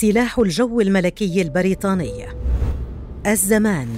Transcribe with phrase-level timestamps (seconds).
[0.00, 2.26] سلاح الجو الملكي البريطاني.
[3.26, 3.88] الزمان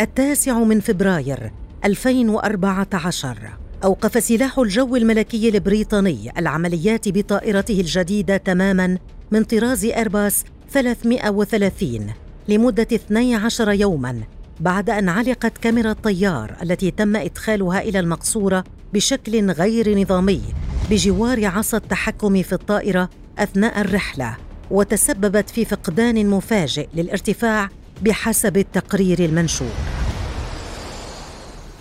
[0.00, 1.52] التاسع من فبراير
[1.84, 3.38] 2014
[3.84, 8.98] أوقف سلاح الجو الملكي البريطاني العمليات بطائرته الجديدة تماما
[9.30, 12.06] من طراز إيرباص 330
[12.48, 14.20] لمدة 12 يوما
[14.60, 20.42] بعد أن علقت كاميرا الطيار التي تم إدخالها إلى المقصورة بشكل غير نظامي
[20.90, 24.36] بجوار عصا التحكم في الطائرة أثناء الرحلة.
[24.74, 27.68] وتسببت في فقدان مفاجئ للارتفاع
[28.02, 29.72] بحسب التقرير المنشور.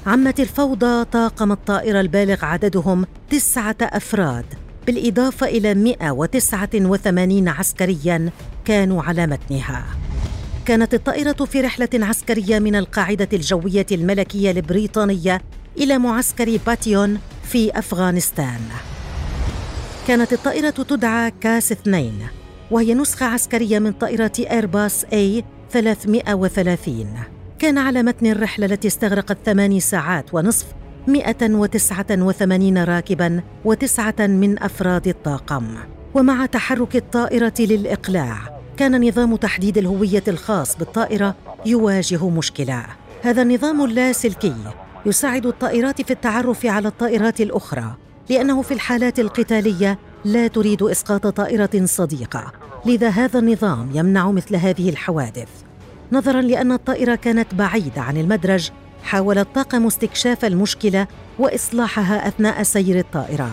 [0.07, 4.45] عمت الفوضى طاقم الطائرة البالغ عددهم تسعة أفراد
[4.87, 8.29] بالإضافة إلى 189 عسكرياً
[8.65, 9.85] كانوا على متنها.
[10.65, 15.41] كانت الطائرة في رحلة عسكرية من القاعدة الجوية الملكية البريطانية
[15.77, 18.61] إلى معسكر باتيون في أفغانستان.
[20.07, 27.07] كانت الطائرة تدعى كاس اثنين وهي نسخة عسكرية من طائرة إيرباص A 330
[27.59, 30.65] كان على متن الرحلة التي استغرقت ثماني ساعات ونصف
[31.07, 35.75] 189 راكبا وتسعة من أفراد الطاقم.
[36.13, 42.85] ومع تحرك الطائرة للإقلاع كان نظام تحديد الهوية الخاص بالطائرة يواجه مشكلة.
[43.23, 44.55] هذا النظام اللاسلكي
[45.05, 47.95] يساعد الطائرات في التعرف على الطائرات الأخرى
[48.29, 52.51] لأنه في الحالات القتالية لا تريد إسقاط طائرة صديقة.
[52.85, 55.49] لذا هذا النظام يمنع مثل هذه الحوادث.
[56.11, 58.69] نظرا لأن الطائرة كانت بعيدة عن المدرج
[59.03, 61.07] حاول الطاقم استكشاف المشكلة
[61.39, 63.51] وإصلاحها أثناء سير الطائرة.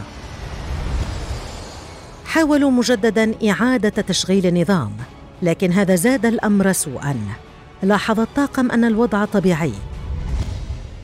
[2.24, 4.92] حاولوا مجددا إعادة تشغيل النظام
[5.42, 7.16] لكن هذا زاد الأمر سوءا.
[7.82, 9.72] لاحظ الطاقم أن الوضع طبيعي.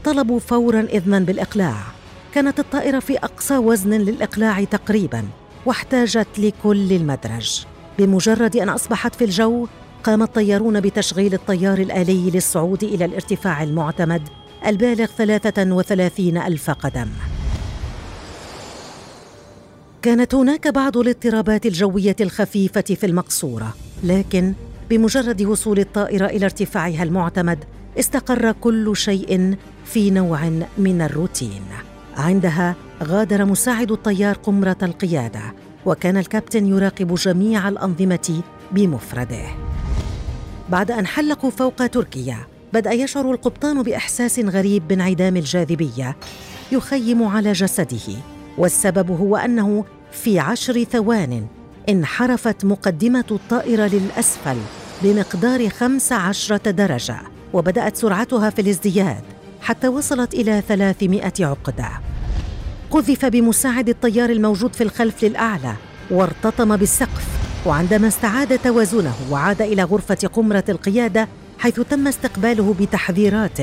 [0.05, 1.77] طلبوا فورا اذنا بالإقلاع.
[2.35, 5.25] كانت الطائرة في أقصى وزن للإقلاع تقريبا.
[5.67, 7.65] واحتاجت لكل المدرج.
[7.99, 9.67] بمجرد أن أصبحت في الجو
[10.05, 14.23] قام الطيارون بتشغيل الطيار الآلي للصعود إلى الارتفاع المعتمد
[14.67, 17.09] البالغ 33 ألف قدم.
[20.03, 23.75] كانت هناك بعض الاضطرابات الجوية الخفيفة في المقصورة
[24.05, 24.53] لكن
[24.91, 27.65] بمجرد وصول الطائرة إلى ارتفاعها المعتمد
[27.99, 30.49] استقر كل شيء في نوع
[30.79, 31.63] من الروتين.
[32.17, 35.41] عندها غادر مساعد الطيار قمرة القيادة
[35.87, 38.43] وكان الكابتن يراقب جميع الأنظمة
[38.73, 39.47] بمفرده.
[40.69, 42.39] بعد أن حلقوا فوق تركيا
[42.73, 46.17] بدأ يشعر القبطان بإحساس غريب بانعدام الجاذبية
[46.73, 48.15] يخيم على جسده
[48.59, 51.47] والسبب هو أنه في عشر ثوان
[51.89, 54.57] انحرفت مقدمة الطائرة للأسفل
[55.03, 57.17] بمقدار خمس عشرة درجة
[57.53, 59.23] وبدأت سرعتها في الازدياد
[59.61, 61.89] حتى وصلت إلى ثلاثمائة عقدة.
[62.91, 65.75] قذف بمساعد الطيار الموجود في الخلف للأعلى
[66.11, 67.27] وارتطم بالسقف.
[67.67, 73.59] وعندما استعاد توازنه وعاد إلى غرفة قمرة القيادة حيث تم استقباله بتحذيرات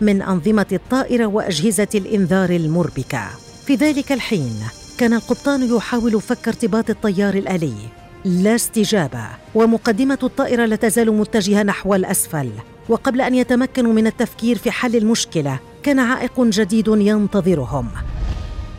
[0.00, 3.28] من أنظمة الطائره وأجهزة الإنذار المربكة.
[3.66, 4.54] في ذلك الحين
[4.98, 7.74] كان القبطان يحاول فك ارتباط الطيار الآلي.
[8.24, 12.50] لا استجابة ومقدمة الطائرة لا تزال متجهة نحو الأسفل.
[12.88, 17.88] وقبل أن يتمكنوا من التفكير في حل المشكلة كان عائق جديد ينتظرهم.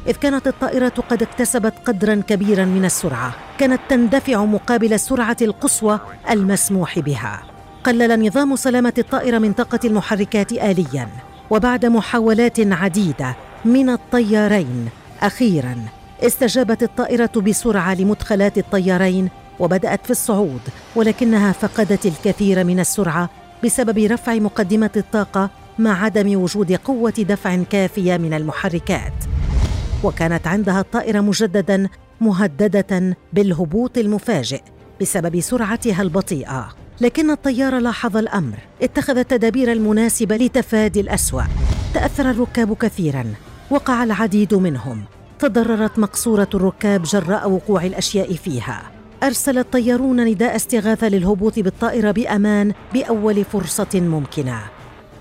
[0.07, 5.99] إذ كانت الطائرة قد اكتسبت قدرا كبيرا من السرعة كانت تندفع مقابل السرعة القصوى
[6.29, 7.43] المسموح بها.
[7.83, 11.07] قلل نظام سلامة الطائرة من طاقة المحركات آليا
[11.49, 13.35] وبعد محاولات عديدة
[13.65, 14.89] من الطيارين.
[15.21, 15.75] أخيرا
[16.23, 19.29] استجابت الطائرة بسرعة لمدخلات الطيارين
[19.59, 20.61] وبدأت في الصعود
[20.95, 23.29] ولكنها فقدت الكثير من السرعة
[23.63, 25.49] بسبب رفع مقدمة الطاقة
[25.79, 29.13] مع عدم وجود قوة دفع كافية من المحركات.
[30.05, 31.89] وكانت عندها الطائرة مجددا
[32.21, 34.61] مهددة بالهبوط المفاجئ
[35.01, 36.69] بسبب سرعتها البطيئة.
[37.01, 38.57] لكن الطيار لاحظ الأمر.
[38.81, 41.43] اتخذ التدابير المناسبة لتفادي الأسوأ.
[41.93, 43.25] تأثر الركاب كثيرا.
[43.69, 45.03] وقع العديد منهم.
[45.39, 48.81] تضررت مقصورة الركاب جراء وقوع الأشياء فيها.
[49.23, 54.59] أرسل الطيارون نداء استغاثة للهبوط بالطائرة بأمان بأول فرصة ممكنة.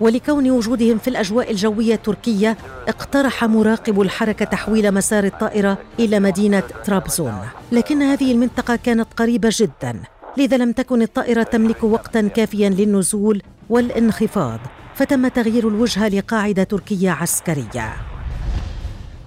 [0.00, 2.56] ولكون وجودهم في الأجواء الجوية التركية
[2.88, 7.38] اقترح مراقب الحركة تحويل مسار الطائرة إلى مدينة طرابزون
[7.72, 10.00] لكن هذه المنطقة كانت قريبة جدا
[10.36, 14.60] لذا لم تكن الطائرة تملك وقتا كافيا للنزول والانخفاض
[14.94, 17.92] فتم تغيير الوجهه لقاعدة تركية عسكرية.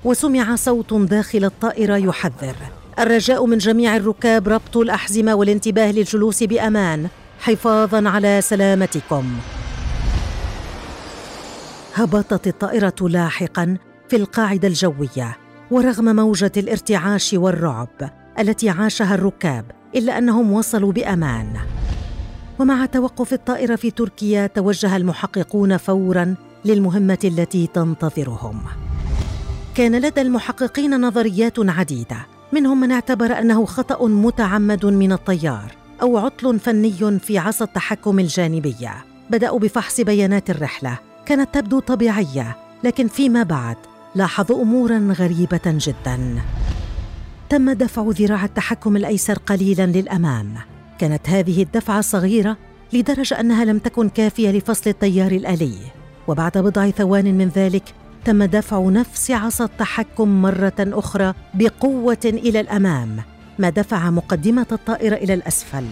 [0.03, 2.55] وسمع صوت داخل الطائرة يحذر.
[2.99, 7.07] الرجاء من جميع الركاب ربط الأحزمة والانتباه للجلوس بأمان.
[7.39, 9.25] حفاظا على سلامتكم.
[11.97, 13.77] هبطت الطائرة لاحقا
[14.09, 15.37] في القاعدة الجوية
[15.71, 19.65] ورغم موجة الارتعاش والرعب التي عاشها الركاب
[19.95, 21.57] إلا أنهم وصلوا بأمان.
[22.59, 26.35] ومع توقف الطائرة في تركيا توجه المحققون فورا
[26.65, 28.61] للمهمة التي تنتظرهم.
[29.75, 32.17] كان لدى المحققين نظريات عديدة
[32.53, 39.05] منهم من اعتبر أنه خطأ متعمد من الطيار أو عطل فني في عصا التحكم الجانبية.
[39.29, 43.77] بدأوا بفحص بيانات الرحلة كانت تبدو طبيعية لكن فيما بعد
[44.15, 46.41] لاحظوا امورا غريبة جدا.
[47.49, 50.53] تم دفع ذراع التحكم الأيسر قليلا للأمام.
[50.99, 52.57] كانت هذه الدفعة صغيرة
[52.93, 55.77] لدرجة أنها لم تكن كافية لفصل التيار الآلي.
[56.27, 57.83] وبعد بضع ثوان من ذلك
[58.25, 63.17] تم دفع نفس عصا التحكم مرة أخرى بقوة إلى الأمام
[63.59, 65.85] ما دفع مقدمة الطائرة إلى الأسفل.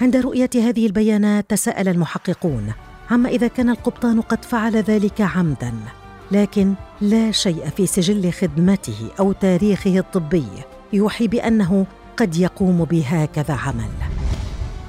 [0.00, 2.72] عند رؤية هذه البيانات تساءل المحققون
[3.10, 5.72] عما إذا كان القبطان قد فعل ذلك عمدا
[6.30, 10.46] لكن لا شيء في سجل خدمته أو تاريخه الطبي
[10.92, 13.90] يوحي بأنه قد يقوم بهكذا عمل.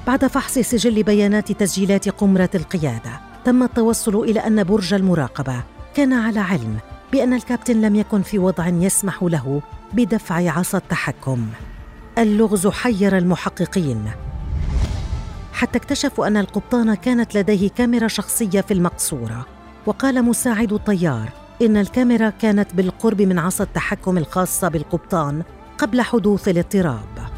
[0.06, 5.62] بعد فحص سجل بيانات تسجيلات قمرة القيادة تم التوصل إلى أن برج المراقبة
[5.94, 6.78] كان على علم
[7.12, 9.62] بأن الكابتن لم يكن في وضع يسمح له
[9.92, 11.46] بدفع عصا التحكم.
[12.18, 14.10] اللغز حير المحققين
[15.52, 19.46] حتى اكتشفوا أن القبطان كانت لديه كاميرا شخصية في المقصورة.
[19.86, 21.28] وقال مساعد الطيار
[21.62, 25.42] إن الكاميرا كانت بالقرب من عصا التحكم الخاصه بالقبطان
[25.78, 27.30] قبل حدوث الاضطراب.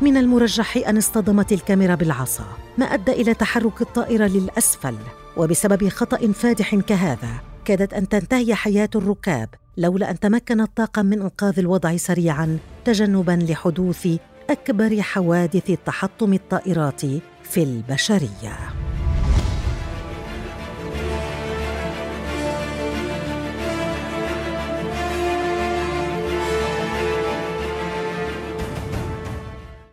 [0.00, 2.46] من المرجح أن اصطدمت الكاميرا بالعصا
[2.78, 4.94] ما أدى إلى تحرك الطائرة للأسفل.
[5.36, 7.30] وبسبب خطأ فادح كهذا
[7.64, 14.08] كادت أن تنتهي حياة الركاب لولا أن تمكن الطاقم من إنقاذ الوضع سريعا تجنبا لحدوث
[14.50, 17.00] أكبر حوادث تحطم الطائرات
[17.42, 18.75] في البشرية.